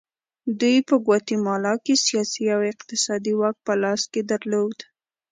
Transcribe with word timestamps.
دوی 0.59 0.77
په 0.89 0.95
ګواتیمالا 1.05 1.73
کې 1.83 1.95
سیاسي 2.05 2.43
او 2.55 2.61
اقتصادي 2.71 3.33
واک 3.39 3.55
په 3.65 3.73
لاس 3.81 4.01
کې 4.11 4.21
درلود. 4.31 4.77